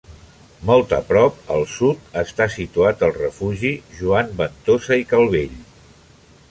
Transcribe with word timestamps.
Molt 0.69 0.95
a 0.97 1.01
prop, 1.09 1.37
al 1.57 1.65
sud, 1.73 2.07
està 2.23 2.47
situat 2.55 3.05
el 3.09 3.15
refugi 3.19 3.75
Joan 4.01 4.35
Ventosa 4.43 5.01
i 5.05 5.09
Calvell. 5.13 5.59